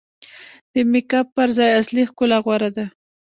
[0.73, 2.85] د میک اپ پر ځای اصلي ښکلا غوره ده.